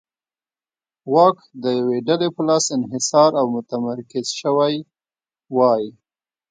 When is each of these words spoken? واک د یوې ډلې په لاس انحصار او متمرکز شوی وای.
واک 1.13 1.37
د 1.63 1.65
یوې 1.79 1.97
ډلې 2.07 2.29
په 2.35 2.41
لاس 2.47 2.65
انحصار 2.77 3.31
او 3.41 3.45
متمرکز 3.55 4.27
شوی 4.41 4.75
وای. 5.57 5.83